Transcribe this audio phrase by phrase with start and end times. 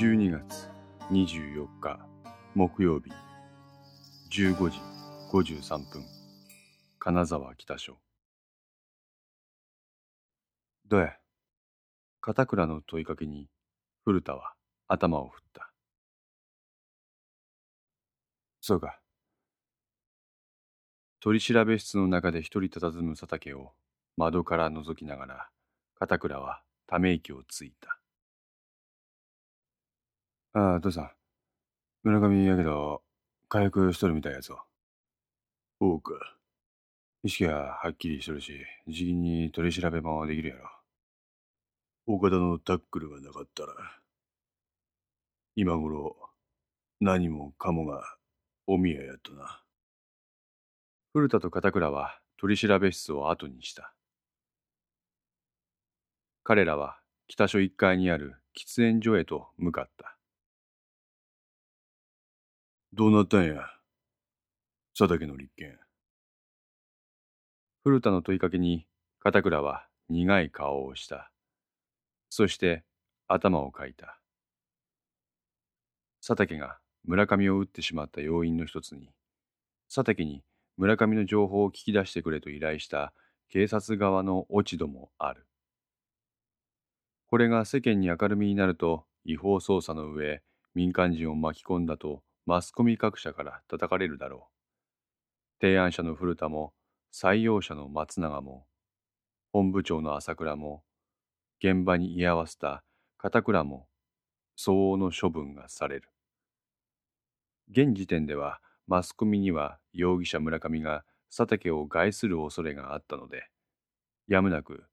[0.00, 0.68] 12月
[1.10, 1.98] 24日
[2.54, 3.10] 木曜日
[4.30, 4.78] 15時
[5.32, 6.04] 53分
[7.00, 7.96] 金沢北署。
[10.86, 11.14] どや
[12.20, 13.48] 片倉の問いかけに
[14.04, 14.52] 古田は
[14.86, 15.72] 頭を振った。
[18.60, 19.00] そうか。
[21.18, 23.72] 取調べ室の中で一人佇む佐竹を
[24.16, 25.48] 窓から覗きながら
[25.98, 27.97] 片倉はため息をついた。
[30.52, 31.10] ああ、父さん。
[32.04, 33.02] 村上やけど、
[33.48, 34.62] 回復しとるみたいやぞ。
[35.80, 36.12] そうか。
[37.22, 40.70] 意識ははっきりしとるし、時期に取り調べもできるやろ。
[42.06, 43.74] 岡田のタックルがなかったら、
[45.56, 46.16] 今頃、
[47.00, 48.02] 何もかもが
[48.66, 49.62] お宮やったな。
[51.12, 53.94] 古田と片倉は取り調べ室を後にした。
[56.44, 60.17] 彼らは北署1階にある喫煙所へと向かった。
[62.98, 63.70] どうなったんや？
[64.98, 65.78] 佐竹の立件。
[67.84, 68.88] 古田の問いかけに
[69.20, 71.30] 片倉は苦い顔をした。
[72.28, 72.82] そして
[73.28, 74.18] 頭をかいた。
[76.26, 79.10] 佐竹が村上を撃ってしまった要因の一つに、
[79.86, 80.42] 佐竹に
[80.76, 83.12] 村上の情報を聞き出してくれと依頼した
[83.48, 85.46] 警察側の落ち度もある。
[87.28, 90.42] これが世間に明るみになると違法捜査の上、
[90.74, 94.48] 民間人を巻き込んだとマスコミ各社から叩かれるだろ
[95.60, 95.60] う。
[95.60, 96.72] 提案者の古田も、
[97.12, 98.66] 採用者の松永も、
[99.52, 100.82] 本部長の朝倉も、
[101.62, 102.82] 現場に居合わせた
[103.18, 103.86] 片倉も、
[104.56, 106.08] 相応の処分がされる。
[107.70, 113.50] 現時点では、マスコミには容疑者村上が佐竹を害する恐れがあったので、
[114.26, 114.86] やむなく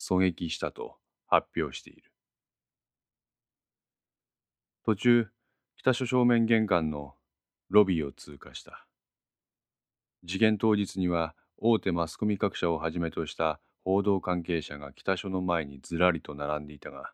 [0.00, 2.10] 狙撃したと発表している。
[4.86, 5.31] 途中、
[5.76, 7.14] 北署正面玄関の
[7.70, 8.86] ロビーを通過した。
[10.24, 17.12] 事件当日には大手マスコミ各社をはじめとした報道関係者が北署の前にずらりと並んでいたが、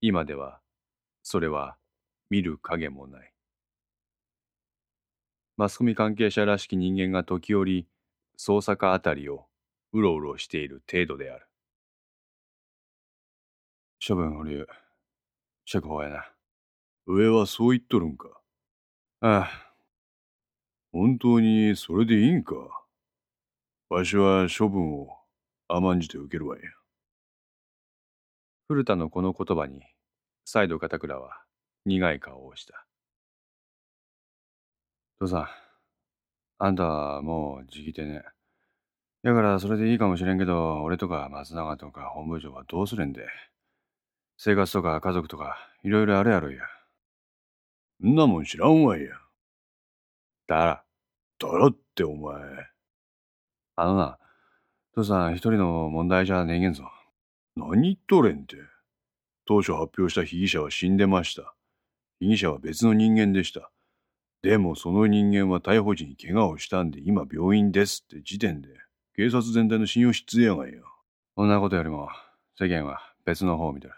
[0.00, 0.60] 今では
[1.22, 1.76] それは
[2.30, 3.32] 見る影もない。
[5.56, 7.86] マスコミ関係者らしき人間が時折
[8.38, 9.46] 捜査課あたりを
[9.92, 11.46] うろうろしている程度である。
[14.06, 14.66] 処分保留、
[15.64, 16.37] 釈放やな。
[17.10, 18.28] 上はそう言っとるんか。
[19.22, 19.72] ああ。
[20.92, 22.54] 本当にそれでいいんか。
[23.88, 25.16] わしは処分を
[25.68, 26.62] 甘んじて受けるわや。
[28.68, 29.80] 古田のこの言葉に、
[30.44, 31.40] 再度片倉は
[31.86, 32.84] 苦い顔をした。
[35.18, 35.48] 父さん、
[36.58, 38.22] あんたはもうじきてね。
[39.22, 43.26] やからそれでいいかもしれんけど、俺とか松永とか本部長はどうすれんで。
[44.36, 46.64] 生活とか家族とかいろいろあるやろや。
[48.04, 49.10] んなもん知らんわいや。
[50.46, 50.84] だら。
[51.38, 52.36] だらってお前。
[53.76, 54.18] あのな、
[54.94, 56.84] 父さん一人の問題じゃねえげんぞ。
[57.56, 58.56] 何言っとれんて。
[59.46, 61.54] 当初発表した被疑者は死んでました。
[62.20, 63.70] 被疑者は別の人間でした。
[64.42, 68.68] でもその人間は逮捕時に怪我をしたんで今病院ですって時点で
[69.16, 70.84] 警察全体の信用失礼やがいよ。
[71.36, 72.08] そんなことよりも
[72.58, 73.94] 世間は別の方を見てる。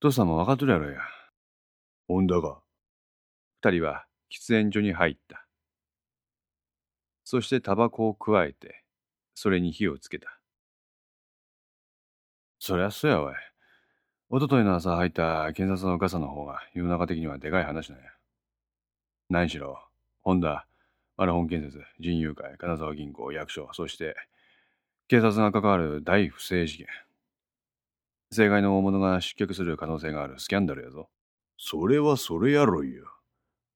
[0.00, 1.00] 父さんも分かっとるやろや。
[2.08, 2.58] 本田が。
[3.62, 5.46] 二人は喫煙所に入った。
[7.24, 8.82] そしてタバコをくわえて、
[9.34, 10.38] それに火をつけた。
[12.58, 13.34] そりゃそうやわい。
[14.30, 18.06] おとといの朝入った検察の傘の方が世の中的にはでかい話なんや。
[19.28, 19.78] 何しろ、
[20.22, 20.66] ホンダ、
[21.16, 24.16] マラホン建設、人友会、金沢銀行、役所、そして
[25.08, 26.86] 警察が関わる大不正事件。
[28.30, 31.10] 政界の大物が失脚する可能性があるスキャンダルやぞ。
[31.56, 33.06] それはそれやろいよ。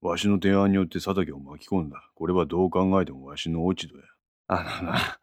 [0.01, 2.11] わしの提案によって佐竹を巻き込んだ。
[2.15, 4.05] これはどう考えてもわしの落ち度や。
[4.49, 5.19] あのな、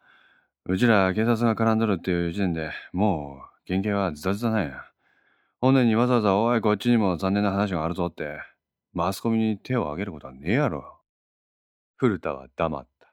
[0.66, 4.84] うちら警察が絡んどるっていう時点でもう県警はズタズタなんや。
[5.60, 8.38] 本年にわざわざおいこっちにも残念な話があるぞって、
[8.92, 11.00] マスコミに手を挙げることはねえやろ。
[11.96, 13.12] 古田は黙った。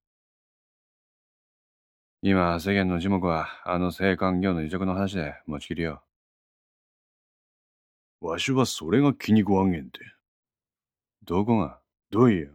[2.21, 6.03] 今、世間の樹木は、あの青函業の癒着の話で持ちきりよ。
[8.21, 9.99] わしはそれが気に食わんげんて。
[11.25, 11.79] どこが？
[12.11, 12.47] どういや？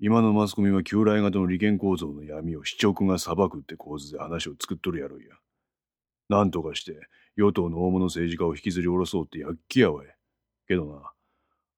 [0.00, 5.26] 今のマスコミは旧来型の利権構造の闇を市直が裁くって構図で話を作っとるやろや。
[6.28, 6.96] なんとかして
[7.36, 10.06] 与党の大物政治家を引きずり下ろそうってやっきやわい。
[10.66, 11.12] けどな、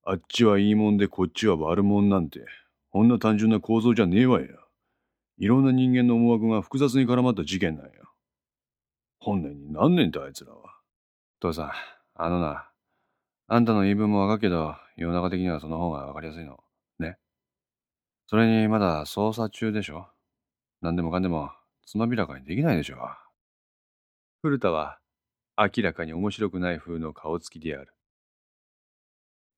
[0.05, 2.45] あっちはいいもんでこっちは悪もんなんて、
[2.89, 4.47] こんな単純な構造じゃねえわや。
[5.37, 7.91] いろんな人間の思惑が複雑に絡まった事件なんや。
[9.19, 10.75] 本年に何年ってあいつらは。
[11.39, 11.71] 父さん、
[12.15, 12.69] あのな、
[13.47, 16.63] あんたの言い分もわかるけど、世の中的にはその方がわかりやすいの。
[16.97, 17.17] ね。
[18.27, 20.07] それにまだ捜査中でしょ？
[20.81, 21.51] 何でもかんでも
[21.85, 22.97] つまびらかにできないでしょ？
[24.41, 24.97] 古田は
[25.57, 27.93] 明らかに面白くない風の顔つきである。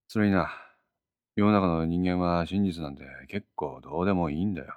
[0.09, 0.51] それにな、
[1.37, 4.73] 世の中の人間は真実なんて結構どうでもいいんだよ。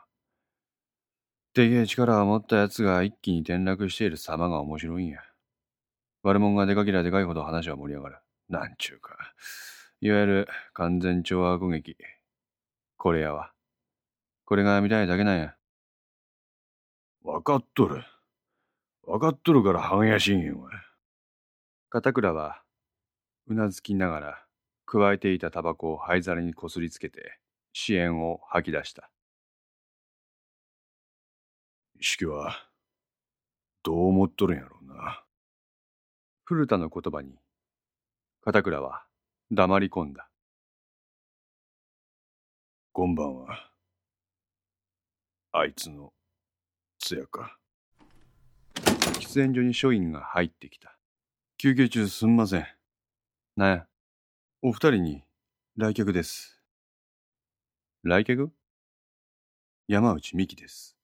[1.55, 5.19] でけえ力を持った奴が一気に転落している様が面白いんや。
[6.23, 8.19] 悪者が出かけりゃでかいほど話は盛り上がる。
[8.51, 9.17] なんちゅうか。
[10.01, 11.97] いわゆる完全懲悪劇。
[12.97, 13.53] これやわ。
[14.45, 15.55] これが見たいだけなんや。
[17.23, 18.05] わかっとる。
[19.05, 20.69] わかっとるから半やしんよ。
[21.91, 22.61] 片倉は、
[23.47, 24.47] うなずきながら、
[24.85, 27.39] 加えていたタバコを灰皿にこすりつけて、
[27.73, 29.13] 支援を吐き出した。
[32.01, 32.69] 式は、
[33.85, 35.23] どう思っとるんやろうな。
[36.45, 37.39] 古田の言葉に、
[38.43, 39.05] 片倉は
[39.51, 40.31] 黙り込んだ。
[42.93, 43.71] 今晩は、
[45.53, 46.15] あいつの、
[46.99, 47.59] つやか。
[48.75, 50.97] 喫煙所に署員が入ってきた。
[51.59, 52.67] 休憩中すんません。
[53.57, 53.87] なや、
[54.63, 55.23] お二人に
[55.77, 56.63] 来客です。
[58.03, 58.51] 来客？
[59.87, 60.97] 山内美希です。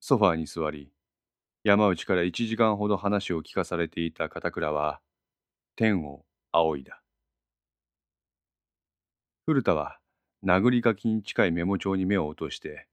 [0.00, 0.91] ソファーに座り、
[1.64, 5.00] 山内から1時間ほど話を聞かされていた片倉は、
[5.76, 7.00] 天を仰いだ。
[9.46, 9.98] 古田は、
[10.44, 12.88] 殴り書きに近いメモ帳に目を落として、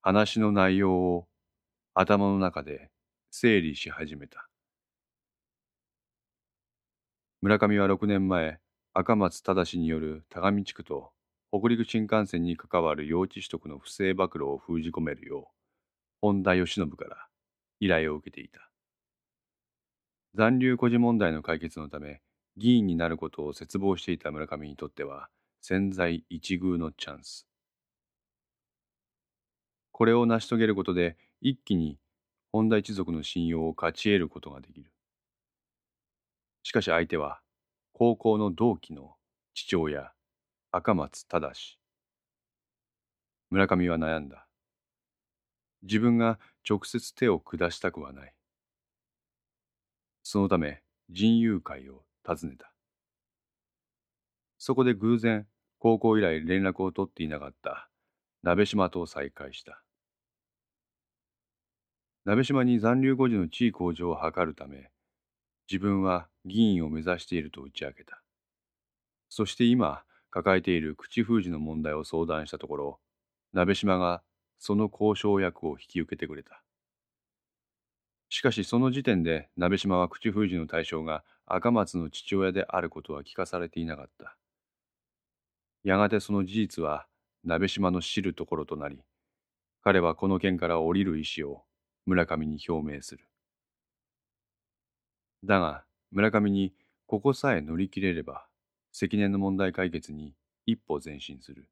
[0.00, 1.26] 話の内容を
[1.94, 2.92] 頭の中で
[3.32, 4.48] 整理し始めた。
[7.42, 8.60] 村上は6年前、
[8.94, 11.10] 赤松忠による田上地区と
[11.50, 15.54] 北陸新幹線に関わる用地取得の不正暴露を封じ込めるよう、
[16.20, 17.27] 本田義信から
[17.80, 18.70] 依頼を受けていた。
[20.34, 22.20] 残留孤児問題の解決のため、
[22.56, 25.28] 議員になることを切望していた村上にとっては、
[25.60, 27.46] 潜在一遇のチャンス。
[29.92, 31.98] これを成し遂げることで、一気に
[32.52, 34.92] 本田一族の信用を勝ち得ることができる。
[36.62, 37.40] しかし相手は、
[37.92, 39.16] 高校の同期の
[39.54, 40.12] 父親、
[40.70, 41.78] 赤松忠。
[43.50, 44.46] 村上は悩んだ。
[45.82, 48.34] 自分が直接手を下したくはない。
[50.22, 52.72] そのため、人友会を訪ねた。
[54.58, 55.46] そこで偶然、
[55.78, 57.88] 高校以来連絡を取っていなかった
[58.42, 59.82] 鍋島と再会した。
[62.24, 64.90] 鍋島に残留孤児の地位向上を図るため、
[65.70, 68.22] 自分は議員を目指していると打ち明けた。
[69.30, 73.00] そして今、抱えている口封じの問題を相談したところ、
[73.54, 74.22] 鍋島が
[74.58, 76.62] その交渉役を引き受けてくれた。
[78.30, 84.36] しかしその時点で鍋島は口封じの対象が赤松の父親であることは聞かされていなかった。
[85.82, 87.06] やがてその事実は
[87.44, 89.00] 鍋島の知るところとなり、
[89.82, 91.62] 彼はこの件から降りる意思を
[92.04, 93.24] 村上に表明する。
[95.44, 96.74] だが村上に
[97.06, 98.46] ここさえ乗り切れれば
[98.92, 100.34] 積年の問題解決に
[100.66, 101.68] 一歩前進する。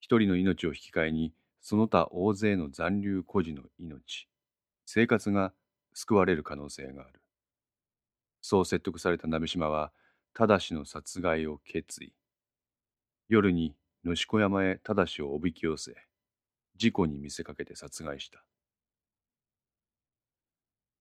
[0.00, 4.28] 一人の命を引き換えにその他大勢の残留孤児の命、
[4.84, 5.54] 生活が
[5.94, 7.22] 救われる可能性がある。
[8.40, 9.92] そう説得された鍋島は、
[10.34, 12.12] 正の殺害を決意。
[13.28, 15.94] 夜に野子山へ正をおびき寄せ、
[16.76, 18.44] 事故に見せかけて殺害した。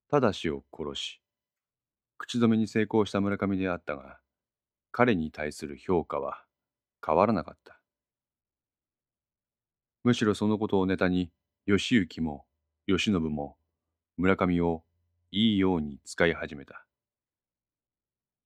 [0.09, 1.21] 正を殺し、
[2.19, 4.19] 口止めに成功した村上であったが、
[4.91, 6.45] 彼に対する評価は
[7.03, 7.80] 変わらなかった。
[10.03, 11.29] むしろそのことをネタに、
[11.67, 12.45] 義行も
[12.87, 13.55] 義信も
[14.17, 14.83] 村上を
[15.31, 16.85] いいように使い始めた。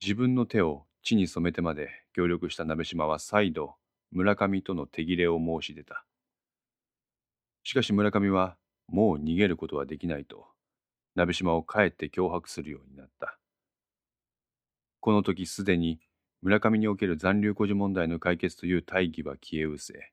[0.02, 3.76] 自分の手を地に染めてまで協力した鍋島は再度
[4.12, 6.06] 村上との手切れを申し出た。
[7.64, 8.58] しかし村上は
[8.88, 10.46] もう逃げることはできないと、
[11.16, 13.40] 鍋島を帰って脅迫するようになった。
[15.00, 16.00] この時すでに
[16.42, 20.12] 村上における残留孤児問題の解決という大義は消え失せ、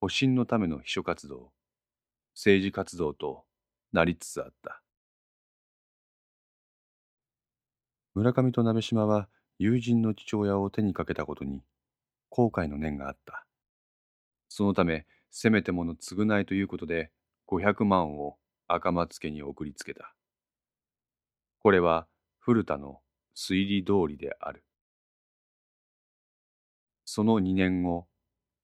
[0.00, 1.52] 保身のための秘書活動、
[2.34, 3.44] 政治活動と
[3.92, 4.82] なりつつあった。
[8.14, 11.62] 村上と鍋島は友人の父親を手にかけたことに
[12.28, 13.46] 後悔の念があった。
[14.48, 17.10] そのため、せめてもの償いということで
[17.46, 18.36] 500万を
[18.68, 20.14] 赤松家に送りつけた。
[21.58, 22.06] これは
[22.38, 23.00] 古田の
[23.34, 24.62] 推理通りである。
[27.04, 28.06] その2年後、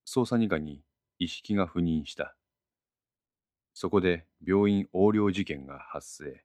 [0.07, 0.83] 捜査二課に
[1.23, 2.35] 意識が赴任した。
[3.75, 6.45] そこで病院横領事件が発生。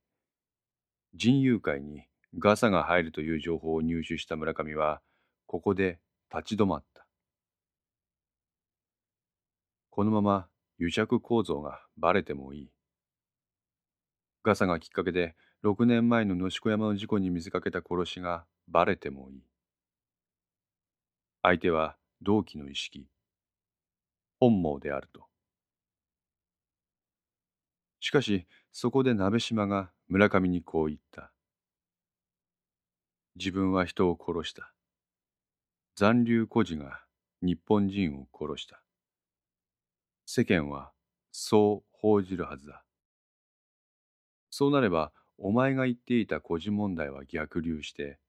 [1.16, 2.04] 人友会に
[2.38, 5.02] ガサが入るという情報を入手した村上は、
[5.48, 6.00] ここで
[6.32, 7.08] 立ち止まった。
[9.90, 12.70] このまま癒着構造がバレてもいい。
[14.44, 19.44] ガサがきっかけで6年前の野子山の事故に見せかけた殺しがバレてもいい。
[21.42, 23.08] 相手は同期の意識、
[24.40, 25.28] 本望であると。
[28.00, 31.32] しかし、そこで鍋島が村上にこう言った。
[33.36, 34.74] 自分は人を殺した。
[35.96, 37.02] 残留孤児が
[37.42, 38.82] 日本人を殺した。
[40.26, 40.92] 世間は
[41.32, 42.84] そう報じるはずだ。
[44.50, 48.20] そうなれば、お前が言っていた孤児問題は逆流して、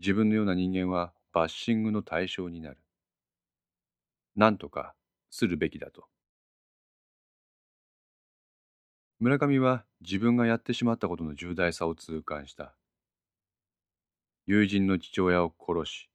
[0.00, 2.78] 自分のような人間はバッシングの対象になる。
[4.34, 4.94] 何とか
[5.36, 6.04] するべきだと。
[9.18, 12.76] 村上は自分がやってしまったことの重大さを痛感した。
[14.46, 16.08] 友人の父親を殺し、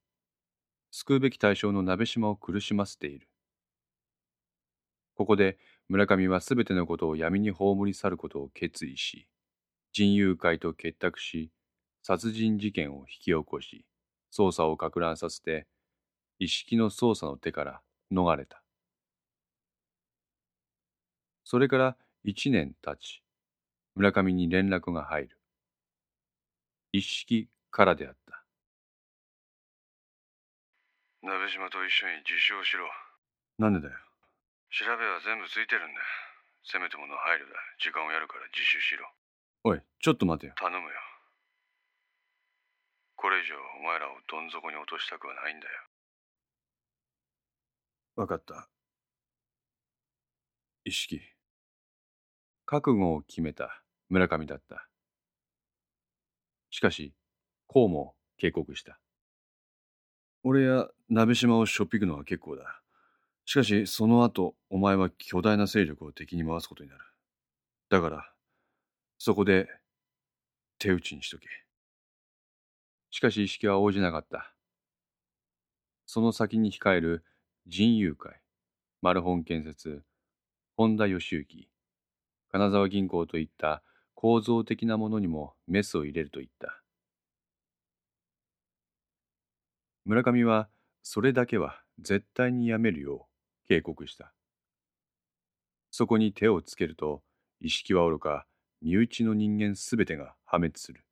[0.90, 3.28] 救うべき対象の鍋島を苦しませている。
[5.14, 5.58] ここで
[5.90, 9.28] 村上はすべてのことを闇に葬り去ることを決意し、
[9.92, 11.50] 人友会と結託し、
[12.02, 13.84] 殺人事件を引き起こし、
[14.34, 15.66] 捜査を攪乱させて、
[16.38, 18.59] 意識の捜査の手から逃れた。
[21.50, 23.24] それから一年経ち、
[23.96, 25.36] 村上に連絡が入る。
[26.92, 28.44] 一式からであった。
[31.26, 32.86] 鍋島と一緒に自首をしろ。
[33.58, 33.98] なんでだよ。
[34.70, 36.00] 調べは全部ついてるんだ。
[36.62, 37.58] せめてもの配慮だ。
[37.82, 39.10] 時間をやるから自首しろ。
[39.64, 40.52] おい、ちょっと待てよ。
[40.54, 40.94] 頼むよ。
[43.16, 45.72] これ以上お前らをどん底に落としたくはないんだよ。
[48.14, 48.68] わかった。
[50.84, 51.20] 意識。
[52.70, 54.86] 覚悟を決めた村上だった。
[56.70, 57.12] しかし、
[57.66, 59.00] こうも警告した。
[60.44, 62.80] 俺や鍋島をしょっぴくのは結構だ。
[63.44, 67.00] しかし、その後、お前は巨大な勢力を敵に回すことになる。
[67.88, 68.32] だから、
[69.18, 69.66] そこで、
[70.78, 71.48] 手打ちにしとけ。
[73.10, 74.54] しかし、意識は応じなかった。
[76.06, 77.24] その先に控える
[77.66, 78.40] 人友会、
[79.02, 80.04] マルホン建設、
[80.76, 81.69] 本田義行、
[82.50, 83.82] 金沢銀行といった
[84.14, 86.82] 構造的なものにもメスを入れると言った。
[90.04, 90.68] 村上は
[91.02, 93.28] それだけは絶対にやめるよ
[93.64, 94.32] う警告した。
[95.90, 97.22] そこに手をつけると、
[97.60, 98.46] 意識はおろか、
[98.80, 101.04] 身内の人間すべてが破滅する。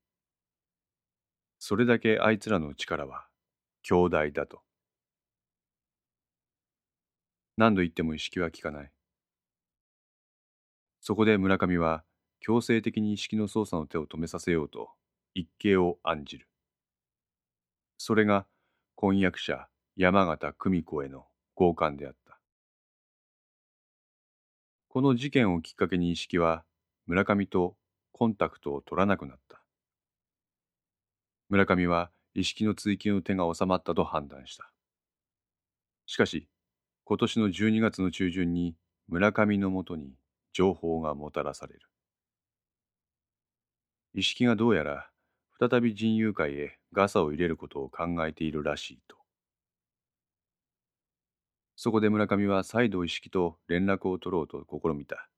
[1.58, 3.26] それだけあいつらの力は
[3.82, 4.62] 強大だと。
[7.56, 8.92] 何度言っても意識は効かない。
[11.00, 12.04] そこで村上は
[12.40, 14.90] 強制的に意識の操作の手を止めさせようと
[15.34, 16.48] 一計を案じる。
[17.98, 18.46] それが
[18.94, 21.26] 婚約者山形久美子への
[21.58, 22.38] 交換であった。
[24.88, 26.64] この事件をきっかけに意識は
[27.06, 27.76] 村上と
[28.12, 29.62] コンタクトを取らなくなった。
[31.48, 34.70] 村上は意識の追及の手が収まったと判断した。
[36.06, 36.48] しかし、
[37.04, 38.74] 今年の12月の中旬に
[39.08, 40.12] 村上のもとに
[40.58, 41.82] 情報がもたらされる。
[44.12, 45.08] 意識がどうやら
[45.60, 49.16] 再び人友会へガサを入れることを考えているらしいと。
[51.76, 55.28] そこで村上は再度意識と連絡を取ろうと試みた。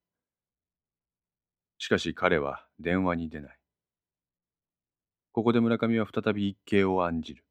[1.77, 3.59] しかし彼は電話に出ない。
[5.33, 7.45] ここで村上は再び一計を案じる。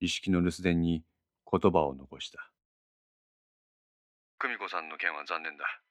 [0.00, 1.04] 意識の留守電に
[1.44, 2.50] 言葉を残した。
[4.38, 5.85] 久美子さんの件は残念だ。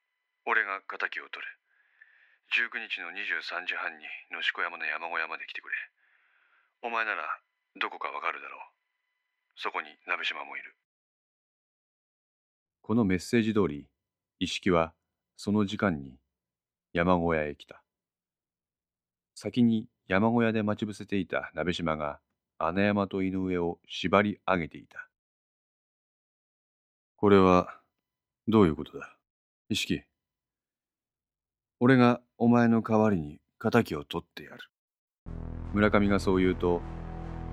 [0.45, 1.51] 俺が敵を取る。
[2.53, 5.75] 19日の23時半に野子山の山小屋まで来てくれ。
[6.83, 7.23] お前なら
[7.81, 8.59] どこかわかるだろう。
[9.55, 10.75] そこに鍋島もいる。
[12.81, 13.87] このメッセージ通り、
[14.39, 14.93] 意識は
[15.35, 16.19] その時間に
[16.93, 17.81] 山小屋へ来た。
[19.33, 22.19] 先に山小屋で待ち伏せていた鍋島が
[22.59, 25.09] 穴山と井上を縛り上げていた。
[27.15, 27.81] これは
[28.47, 29.17] どういうことだ？
[29.69, 30.03] 意識。
[31.81, 34.59] 俺がお前の代わりに仇を取ってやる。
[35.73, 36.79] 村上がそう言うと、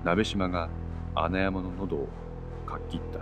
[0.05, 0.69] 鍋島が
[1.13, 2.07] 穴山の喉を
[2.65, 3.19] かっきった。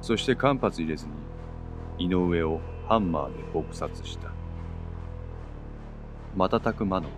[0.00, 1.06] そして間髪入れず
[1.98, 4.30] に井上をハンマーで撲殺した。
[6.36, 7.08] 瞬く間の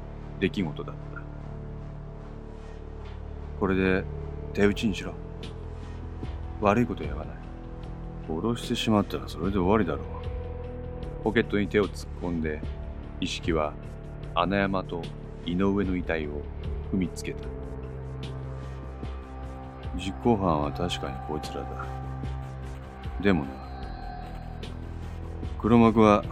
[0.41, 1.21] 出来事だった。
[3.61, 4.05] これで
[4.55, 5.13] 手打ちにしろ。
[6.63, 7.37] 悪いことやがない。
[8.27, 10.32] 殺してしまったらそれで終わりだろう。
[11.23, 12.61] ポケットに手を突っ込んで、
[13.21, 13.75] 意識は
[14.35, 15.03] 穴山と
[15.47, 16.43] 井上の遺体を
[16.93, 17.47] 踏みつけた。
[19.97, 21.87] 実行犯は確かにこいつらだ。
[23.21, 23.51] でもな、
[25.61, 26.25] 黒幕は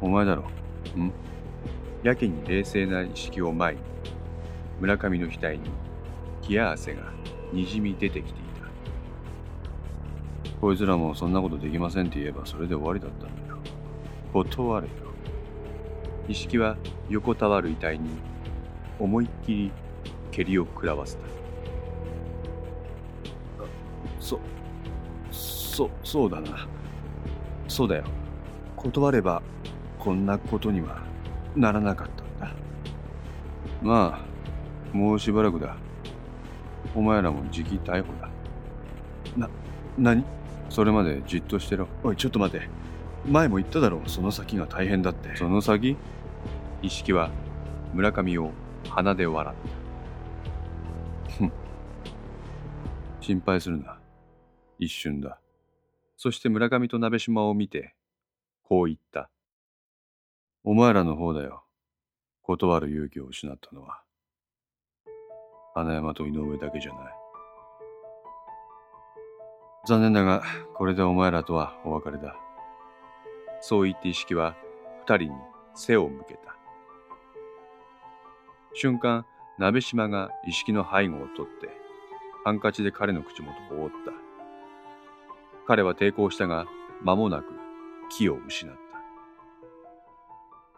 [0.00, 0.44] お前だろ。
[0.96, 1.12] ん？
[2.02, 3.80] やけに冷静な意識を前に、
[4.80, 5.60] 村上の額に
[6.48, 7.12] 冷や汗が
[7.52, 8.64] にじみ出てきていた。
[10.60, 13.43] こいつらもそんなことできませんって言えばそれで終わりだったんだ。
[14.34, 14.92] 断れよ。
[16.26, 16.76] 意識は
[17.08, 18.10] 横たわる遺体に
[18.98, 19.72] 思いっきり
[20.32, 21.22] 蹴りを食らわせた。
[24.18, 24.40] そ、
[25.30, 26.66] そ、そうだな。
[27.68, 28.04] そうだよ。
[28.76, 29.40] 断れば
[29.98, 31.02] こんなことには
[31.54, 32.52] ならなかったんだ。
[33.82, 34.18] ま
[34.92, 35.76] あ、もうしばらくだ。
[36.94, 38.28] お前らも時期逮捕だ。
[39.36, 39.48] な、
[39.96, 40.24] 何？
[40.70, 41.86] それまでじっとしてろ。
[42.02, 42.68] おい、ちょっと待て。
[43.26, 45.34] 前も言っただろう、その先が大変だって。
[45.36, 45.96] その先？
[46.82, 47.30] 意識は
[47.94, 48.50] 村上を
[48.88, 49.56] 鼻で笑っ
[51.28, 51.32] た。
[51.32, 51.52] ふん。
[53.20, 53.98] 心配するな。
[54.78, 55.38] 一瞬だ。
[56.16, 57.94] そして村上と鍋島を見て、
[58.62, 59.30] こう言った。
[60.62, 61.64] お前らの方だよ。
[62.42, 64.02] 断る勇気を失ったのは。
[65.74, 67.14] 花山と井上だけじゃない。
[69.86, 70.42] 残念だが、
[70.76, 72.36] これでお前らとはお別れだ。
[73.66, 74.54] そう言って意識は
[75.08, 75.40] 二人に
[75.74, 76.54] 背を向けた。
[78.74, 79.24] 瞬間、
[79.58, 81.70] 鍋島が意識の背後を取って、
[82.44, 84.12] ハンカチで彼の口元を覆った。
[85.66, 86.66] 彼は抵抗したが、
[87.02, 87.54] 間もなく
[88.10, 88.80] 気を失った。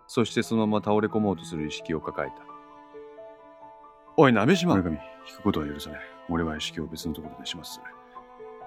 [0.07, 2.37] そしてそのまま倒れ込もうとする意識を抱えた。
[4.17, 4.97] おい、鍋島村上、
[5.29, 6.01] 引くことは許さない。
[6.29, 7.81] 俺は意識を別のところで始末す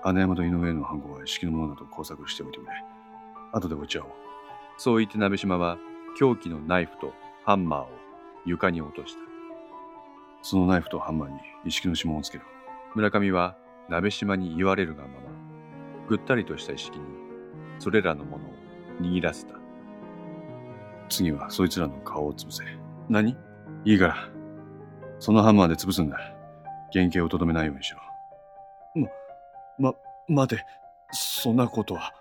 [0.03, 0.13] る。
[0.13, 2.98] 姉山と井上への犯行は意識のものだと工作しておいてくれ。
[3.51, 4.09] 後で落ち合おう。
[4.77, 5.77] そう言って鍋島は
[6.17, 7.13] 凶器のナイフと
[7.45, 7.89] ハンマーを
[8.45, 9.19] 床に落とした。
[10.41, 12.43] そのナイフとハンマーに意識の指紋をつけろ。
[12.95, 13.55] 村上は
[13.89, 15.15] 鍋島に言われるがまま、
[16.07, 17.05] ぐったりとした意識に
[17.79, 18.49] それらのものを
[19.01, 19.55] 握らせた。
[21.09, 22.63] 次はそいつらの顔を潰せ。
[23.09, 23.35] 何？
[23.85, 24.15] いいから。
[25.19, 26.17] そのハンマーで潰すんだ。
[26.93, 27.99] 原型をとどめないようにしろ。
[29.77, 29.93] ま、
[30.27, 30.65] 待て。
[31.11, 32.13] そんなことは。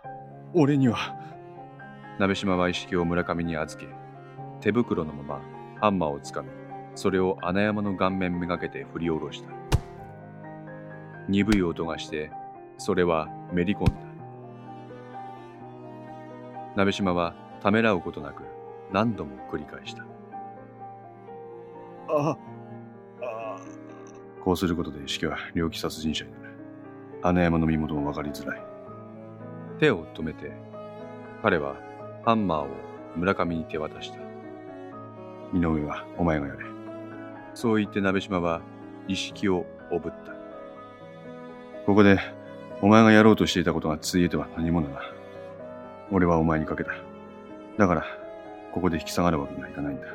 [0.55, 1.15] 俺には。
[2.19, 3.89] 鍋島は意識を村上に預け、
[4.61, 5.41] 手袋のまま
[5.81, 6.49] ハンマーをつかみ、
[6.95, 9.51] それを穴山の顔面めがけて振り下ろした。
[11.29, 12.33] 鈍い音がして、
[12.79, 13.93] それはめり込んだ。
[16.77, 18.43] 鍋島はためらうことなく
[18.91, 20.05] 何度も繰り返した。
[22.09, 22.37] あ、
[23.21, 23.59] あ、
[24.43, 26.55] こうすることで意識は猟奇殺人者になる。
[27.23, 28.78] 穴山の身元も分かりづらい。
[29.79, 30.53] 手を止めて、
[31.43, 31.77] 彼は
[32.25, 32.69] ハンマーを
[33.17, 34.19] 村上に手渡した。
[35.57, 36.59] 井上はお前がやれ。
[37.55, 38.61] そう言って鍋島は
[39.07, 40.33] 意識をおぶった。
[41.87, 42.19] ここで
[42.83, 45.01] お前がやろうとしていたことがついえては何者だ。
[46.11, 46.93] 俺はお前にかけた。
[47.79, 48.05] だから、
[48.73, 50.07] ここで引き下がるわけにはいかないんだ。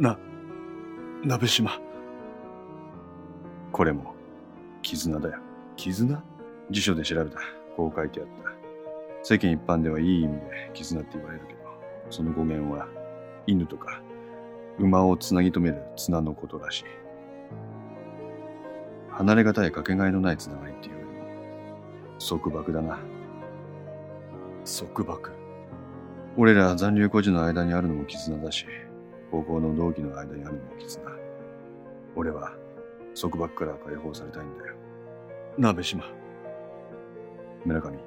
[0.00, 0.18] な、
[1.24, 1.72] 鍋島。
[3.72, 4.14] これも、
[4.82, 5.38] 絆だよ。
[5.76, 6.22] 絆？
[6.70, 7.38] 辞書で調べた。
[7.76, 8.32] こう書いてあった。
[9.22, 11.60] 世間一般ではいい意味で絆って言われるけど、
[12.10, 12.86] その語源は、
[13.46, 14.02] 犬とか、
[14.78, 16.84] 馬をつなぎ止める綱のことらしい。
[19.10, 22.98] 離れがたいかけがえのないつながりっていうよりも、束縛だな。
[24.64, 25.30] 束縛？
[26.36, 28.66] 俺ら残留孤児の間にあるのも絆だし、
[29.30, 31.04] 高校の同期の間にあるのも絆。
[32.16, 32.52] 俺は
[33.20, 34.74] 束縛から解放されたいんだよ。
[35.58, 36.04] 鍋島。
[37.64, 37.98] 村上、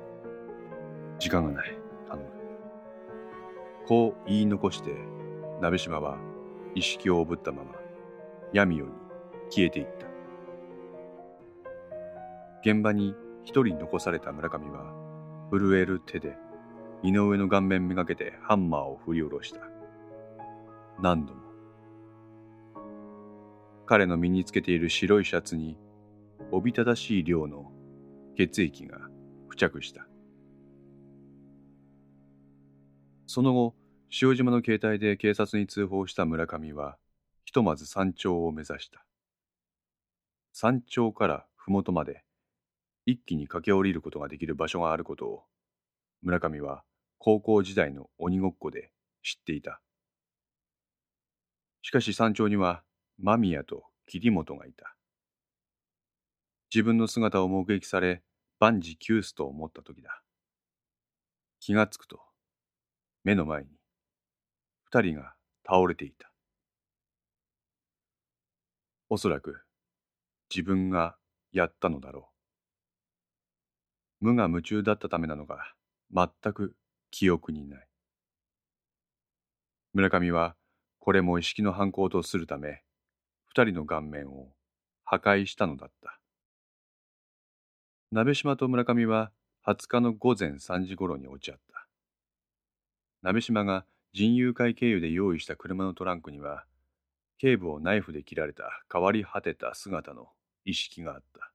[1.18, 1.78] 時間がない。
[2.08, 2.30] 頼む。
[3.88, 4.92] こう言い残して、
[5.62, 6.20] 鍋島は
[6.76, 7.72] 意識をおぶったまま、
[8.54, 8.94] 闇夜に
[9.50, 10.08] 消えていった。
[12.62, 14.94] 現場に一人残された村上は、
[15.52, 16.38] 震える手で
[17.02, 19.62] 井上の顔面めがけてハンマーを振り下ろした。
[21.00, 21.42] 何度も。
[23.88, 25.78] 彼の身につけている白いシャツに、
[26.52, 27.72] おびただしい量の
[28.36, 29.00] 血液が
[29.58, 30.08] 着した。
[33.26, 33.76] その後、
[34.22, 36.98] 塩島の携帯で警察に通報した村上は、
[37.44, 39.06] ひとまず山頂を目指した。
[40.54, 42.24] 山頂から麓まで、
[43.06, 45.44] 一気に駆け下りることができる場所があることを、
[46.22, 46.84] 村上は
[47.20, 48.92] 高校時代の鬼ごっこで
[49.24, 49.82] 知っていた。
[51.82, 52.84] しかし山頂には
[53.20, 54.96] 間宮と桐本がいた。
[56.74, 58.24] 自分の姿を目撃され
[58.60, 60.24] 万事休すと思った時だ。
[61.60, 62.20] 気がつくと
[63.24, 63.70] 目の前に
[64.86, 65.34] 二人が
[65.66, 66.32] 倒れていた。
[69.10, 69.62] おそらく
[70.54, 71.18] 自分が
[71.52, 72.30] やったのだろ
[74.22, 74.26] う。
[74.26, 75.76] 無我夢中だったためなのか
[76.14, 76.76] 全く
[77.12, 77.88] 記憶にない。
[79.94, 80.56] 村上は
[81.00, 82.84] これも意識の犯行とするため、
[83.48, 84.54] 二人の顔面を
[85.04, 86.17] 破壊したのだった。
[88.10, 89.32] 鍋島と村上は
[89.66, 91.88] 20日の午前3時頃に落ち合った。
[93.22, 96.64] 鍋島が人友会経由で用意した車のトランクには、
[97.38, 100.30] 頸部をナイフで切られた変わり果てた姿の
[100.64, 101.52] 意識があった。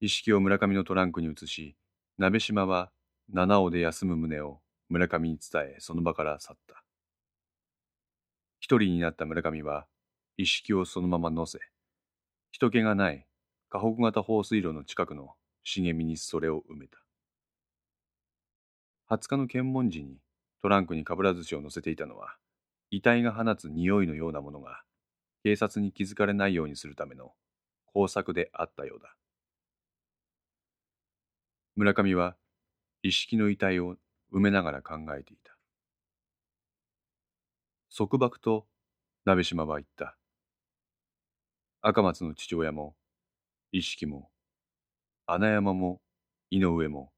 [0.00, 1.74] 意識を村上のトランクに移し、
[2.18, 2.90] 鍋島は
[3.32, 6.84] 七尾で休む旨を村上に伝え、その場から去った。
[8.60, 9.86] 一人になった村上は、
[10.36, 11.58] 意識をそのまま乗せ、
[12.50, 13.27] 人気がない
[13.70, 16.98] 河北型放水路の近くの茂みにそれを埋めた。
[19.10, 20.18] 20日の検問時に
[20.62, 22.36] トランクにかぶら寿司を乗せていたのは、
[22.90, 24.82] 遺体が放つ匂いのようなものが
[25.44, 27.32] 警察に気づかれないようにするための
[27.92, 29.14] 工作であったようだ。
[31.76, 32.36] 村上は
[33.02, 33.96] 一式の遺体を
[34.32, 35.56] 埋めながら考えていた。
[37.94, 38.66] 束縛と
[39.24, 40.16] 鍋島は言った。
[41.80, 42.96] 赤松の父親も、
[43.70, 44.30] 一式も、
[45.26, 46.00] 穴山も、
[46.50, 47.12] 井上も、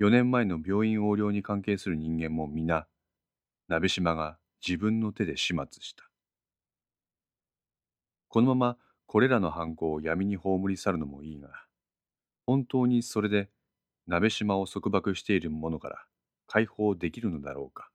[0.00, 2.88] 4年前の病院横領に関係する人間も皆、
[3.68, 4.36] 鍋島が
[4.66, 6.10] 自分の手で始末した。
[8.26, 11.50] このままこれらの犯行を闇に葬り去るのもいいが、
[12.46, 13.48] 本当にそれで
[14.08, 16.04] 鍋島を束縛している者から
[16.48, 17.90] 解放できるのだろうか。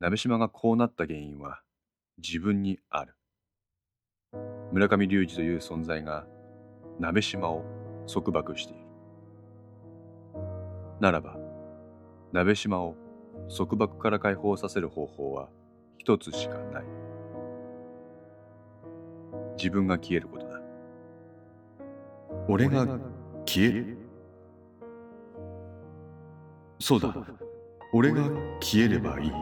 [0.00, 1.60] 鍋島がこうなった原因は
[2.16, 3.17] 自分にある。
[4.72, 6.26] 村上隆二という存在が
[6.98, 7.64] 鍋島を
[8.12, 8.82] 束縛している。
[11.00, 11.36] ならば、
[12.32, 12.96] 鍋島を
[13.56, 15.48] 束縛から解放させる方法は
[15.96, 16.84] 一つしかない。
[19.56, 20.60] 自分が消えることだ。
[22.48, 22.86] 俺が
[23.46, 23.98] 消える？
[26.78, 27.14] そうだ。
[27.92, 28.22] 俺が
[28.60, 29.32] 消えればいい。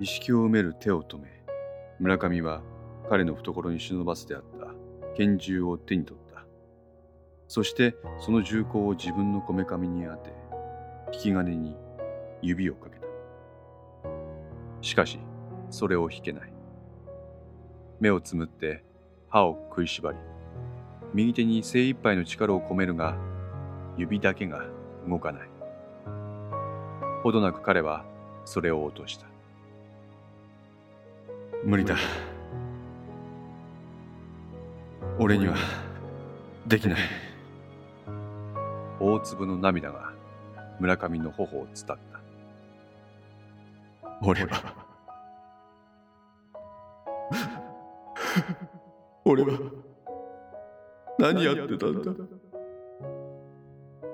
[0.00, 1.37] 意識を埋める手を止め、
[2.00, 2.62] 村上は
[3.08, 4.68] 彼の懐に忍ばせてあった
[5.16, 6.44] 拳銃を手に取った。
[7.48, 10.32] そしてその銃口を自分のこめかみに当て、
[11.12, 11.74] 引き金に
[12.40, 13.06] 指をかけた。
[14.80, 15.18] しかし、
[15.70, 16.52] それを引けない。
[17.98, 18.84] 目をつむって
[19.28, 20.18] 歯を食いしばり、
[21.14, 23.16] 右手に精一杯の力を込めるが、
[23.96, 24.62] 指だけが
[25.08, 25.48] 動かない。
[27.24, 28.04] ほどなく彼は
[28.44, 29.26] それを落とした。
[31.64, 31.96] 無理だ。
[35.18, 35.56] 俺には
[36.66, 36.98] できない。
[39.00, 40.12] 大粒の涙が
[40.80, 41.96] 村上の頬を伝った。
[44.22, 44.88] 俺は
[49.24, 49.58] 俺は
[51.18, 52.12] 何やってたんだ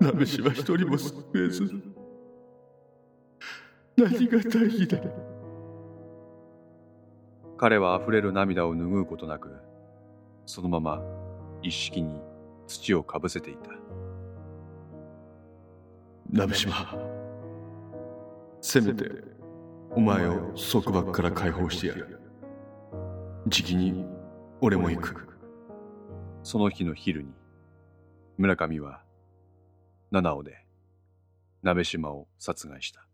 [0.00, 1.62] 鍋島一人も救えず
[3.96, 4.98] 何が大義だ
[7.64, 9.50] 彼は溢れる涙を拭うことなく
[10.44, 11.02] そのまま
[11.62, 12.20] 一式に
[12.66, 13.70] 土をかぶせていた
[16.30, 16.94] 鍋島
[18.60, 19.10] せめて
[19.92, 22.20] お前を束縛から解放してやる
[23.46, 24.04] じきに
[24.60, 25.28] 俺も行く。
[26.42, 27.32] その日の昼に、
[28.38, 29.02] 村上は、
[30.10, 30.64] 七尾で、
[31.62, 33.06] 鍋島を殺害した。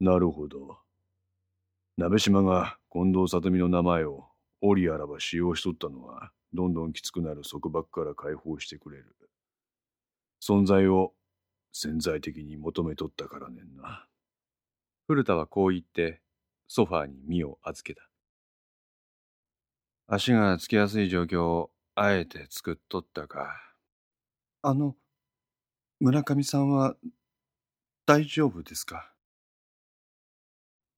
[0.00, 0.78] なるほど。
[1.96, 4.28] 鍋島が近藤里美の名前を
[4.60, 9.14] 折あらば使用しとったのは、どんどんきつくなる束縛から解放してくれる。
[10.42, 11.14] 存在を
[11.72, 14.06] 潜在的に求めとったからねんな。
[15.06, 16.20] 古田はこう言って
[16.66, 18.08] ソファーに身を預けた。
[20.06, 23.54] 足がつきやすい状況をあえて作っとったか。
[24.62, 24.96] あの、
[26.00, 26.96] 村上さんは
[28.06, 29.14] 大丈夫ですか？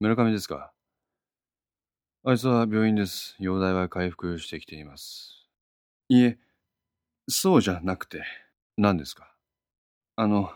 [0.03, 0.73] 村上ですか？
[2.25, 3.37] あいつは病院です。
[3.39, 5.47] 容体は回復してきています。
[6.09, 6.41] いえ、
[7.29, 8.25] そうじゃなくて、
[8.77, 9.33] 何ですか？
[10.17, 10.51] あの、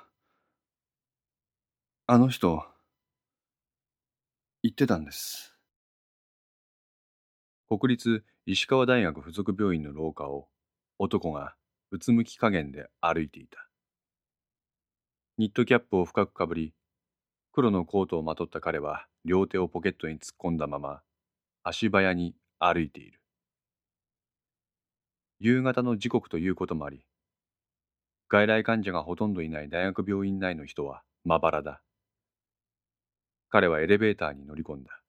[2.09, 2.61] あの人、
[4.65, 5.55] 言ってたんです。
[7.69, 10.49] 国立石川大学附属病院の廊下を
[10.99, 11.55] 男が
[11.93, 13.69] うつむき加減で歩いていた。
[15.39, 16.75] ニットキャップを深くかぶり、
[17.57, 21.01] 黒のコートをまとった彼は両手をポケットに突っ込んだまま
[21.63, 23.19] 足早に歩いている。
[25.41, 27.07] 夕方の時刻ということもあり、
[28.29, 31.81] 外来患者がほとんどいない大学病院内の人はまばらだ。
[33.49, 35.01] 彼はエレベーターに乗り込んだ。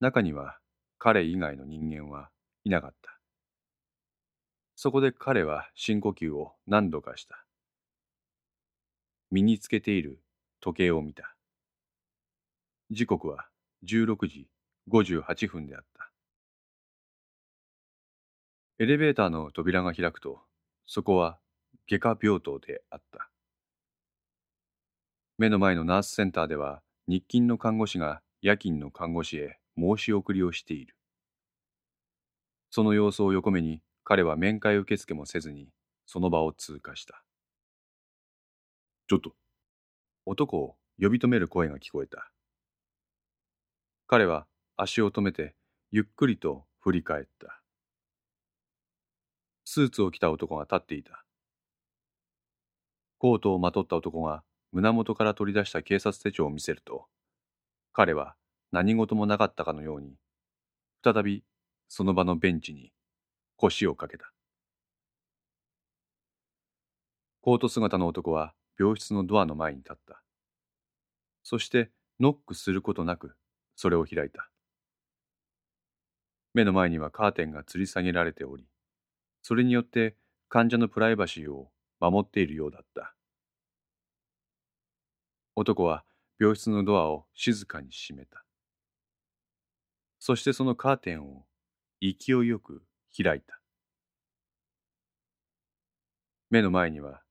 [0.00, 0.58] 中には
[0.98, 2.28] 彼以外の人間は
[2.64, 3.20] いなかった。
[4.74, 7.44] そこで彼は深呼吸を何度かした。
[9.30, 10.20] 身につけている
[10.60, 11.34] 時計を見た。
[12.90, 13.48] 時刻は
[13.84, 14.48] 16時
[14.90, 16.10] 58分であった。
[18.78, 20.40] エレベーターの扉が開くと、
[20.86, 21.38] そこは
[21.88, 23.30] 外科病棟であった。
[25.36, 30.96] 目の前のナースセンターでは、日勤の看護師が夜勤の看護師へ申し送りをしている。
[32.70, 35.68] その様子を横目に、彼は面会受付もせずに、
[36.06, 37.22] その場を通過した。
[39.08, 39.32] ちょっと。
[40.30, 42.30] 男を呼び止める声が聞こえた。
[44.06, 45.54] 彼は足を止めて、
[45.90, 47.62] ゆっくりと振り返った。
[49.64, 51.24] スーツを着た男が立っていた。
[53.16, 57.06] コートをまとった男が胸元から取り出した警察手帳を見せると、
[57.94, 58.34] 彼は
[58.70, 60.12] 何事もなかったかのように、
[61.02, 61.42] 再び
[61.88, 62.92] その場のベンチに
[63.56, 64.30] 腰をかけた。
[67.40, 70.22] コート姿の男は病室のドアの前に立った。
[71.42, 73.34] そしてノックすることなく
[73.74, 74.50] それを開いた。
[76.54, 78.66] 目の前にはカーテンが吊り下げられており、
[79.42, 80.16] それによって
[80.48, 83.14] 患者のプライバシーを守っているようだった。
[85.56, 86.04] 男は
[86.38, 88.44] 病室のドアを静かに閉めた。
[90.20, 91.44] そしてそのカーテンを
[92.00, 92.82] 勢いよく
[93.16, 93.60] 開いた。
[96.50, 97.22] 目の前には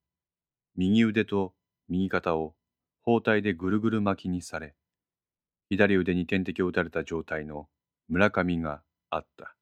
[0.77, 1.53] 右腕と
[1.89, 2.53] 右肩を
[3.01, 4.75] 包帯でぐるぐる巻きにされ、
[5.69, 7.67] 左腕に点滴を打たれた状態の
[8.07, 9.55] 村上があった。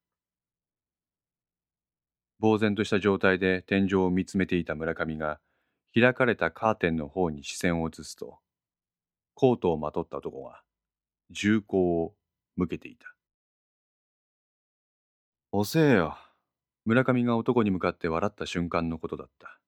[2.38, 5.40] 呆然とした状態で天井を見つめていた村上が
[5.94, 8.38] 開かれたカーテンの方に視線を移すと、
[9.34, 10.60] コートをまとった男が
[11.30, 12.14] 銃口を
[12.56, 13.06] 向けていた。
[15.50, 16.18] 遅えよ。
[16.84, 19.58] 村上が男に向かって笑った瞬間のことだった。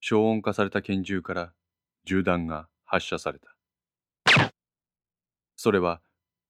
[0.00, 1.52] 消音化された拳銃から
[2.04, 4.52] 銃弾が発射された。
[5.56, 6.00] それは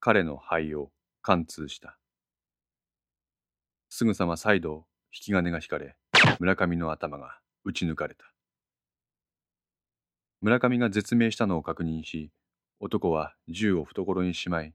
[0.00, 0.90] 彼の肺を
[1.22, 1.98] 貫通した。
[3.88, 5.96] すぐさま再度引き金が引かれ、
[6.38, 8.32] 村上の頭が撃ち抜かれた。
[10.40, 12.30] 村上が絶命したのを確認し、
[12.80, 14.74] 男は銃を懐にしまい、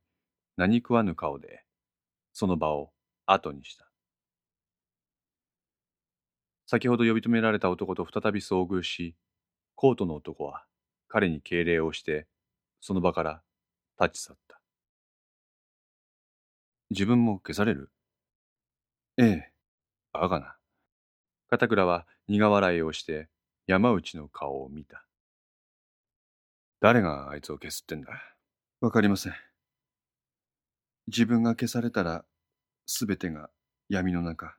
[0.57, 1.63] 何食わぬ顔で、
[2.33, 2.91] その場を
[3.25, 3.92] 後にした。
[6.73, 9.15] 先ほど呼び止められた男と再び遭遇し、
[9.75, 10.65] コートの男は
[11.07, 12.25] 彼に敬礼をして、
[12.81, 13.43] その場から
[14.01, 14.59] 立ち去った。
[16.89, 17.91] 自分も消される？
[19.19, 19.51] ええ、
[20.13, 20.55] バカな。
[21.47, 23.29] 片倉は苦笑いをして
[23.67, 25.05] 山内の顔を見た。
[26.81, 28.19] 誰があいつを消すってんだ？
[28.81, 29.33] わかりません。
[31.05, 32.25] 自分が消されたら、
[32.87, 33.51] すべてが
[33.89, 34.57] 闇の中。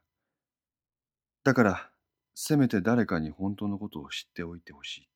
[1.43, 1.91] だから、
[2.35, 5.11] せめて誰かに本当のことを知っておいてほしいって。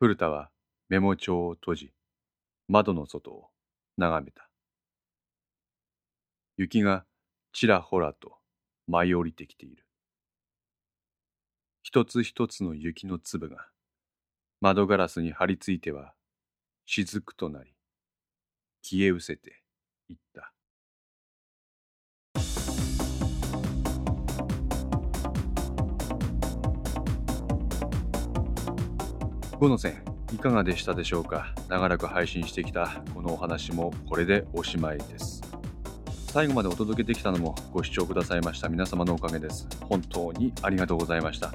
[0.00, 0.50] 古田は
[0.88, 1.92] メモ帳を閉じ、
[2.68, 3.50] 窓の外を
[3.96, 4.48] 眺めた。
[6.56, 7.04] 雪が
[7.52, 8.38] ちらほらと
[8.88, 9.86] 舞い降りてきている。
[11.82, 13.68] 一つ一つの雪の粒が
[14.60, 16.14] 窓ガラスに張り付いては
[16.86, 17.74] 雫となり
[18.82, 19.62] 消え失せて
[20.08, 20.52] いった
[29.58, 31.54] 五の線いかがでしたでしょうか？
[31.68, 35.42] 長らく配信してきたこのお話もこれでおしまいです
[36.28, 41.52] 最後までお届けできたのもご視聴くださいました皆様のおかげです本当にありがとうございました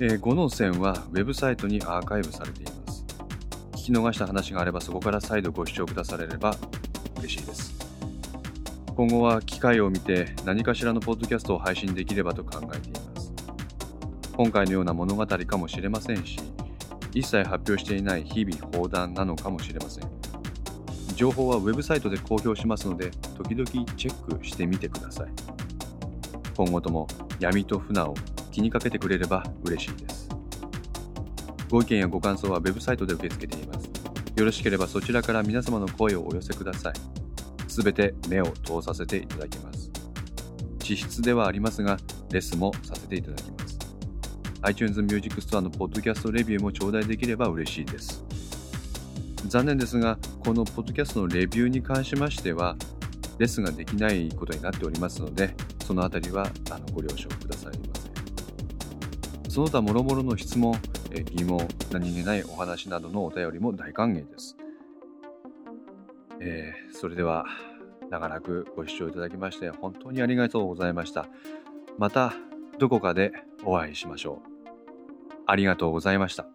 [0.00, 3.04] えー、5の線はウェブサイトにアーカイブされています。
[3.72, 6.56] 聞き逃した話があればそこから再度ご視聴くだされれば
[7.18, 7.74] 嬉しいです。
[8.96, 13.32] 今後は機会を見て何かしらのポッドキャストを配信できればと考えています。
[14.36, 16.40] 今回のような物語かもしれませんし、
[17.14, 20.10] 一切発表していない日々砲弾なのかもしれません。
[21.14, 25.28] 情報はウェブサイトで公表しますので、時々チェックしてみてください。
[26.56, 27.06] 今後とも
[27.38, 28.14] 闇と船を
[28.50, 30.28] 気にかけてくれれば嬉しいです。
[31.70, 33.90] ご意見やご感想は web サイトで受け付けています。
[34.36, 36.94] よろしければそちらから皆様の声をお寄せください。
[37.68, 39.90] すべて目を通させていただきます。
[40.80, 41.96] 地質ではありますが、
[42.30, 43.63] レスもさせていただきます。
[44.64, 48.24] iTunes Music Store のポッドキャストレビューも頂戴できれば嬉しいです。
[49.46, 52.74] 残念ですが、このポッドキャストのレビューに関しましては、
[53.38, 57.94] レッスンができないことになっておりますので、そのあたりはあのご了承くださいま
[59.44, 59.50] せ。
[59.50, 60.74] その他諸々の質問、
[61.32, 64.56] 疑問、何気ないお話などのお便りも大歓迎です。
[66.40, 67.44] えー、それでは
[68.10, 71.26] 長らくご視聴いただきまして本当にありがとうございました。
[71.98, 72.32] また
[72.78, 74.53] どこかでお会いしましょう。
[75.46, 76.53] ありがとうございました。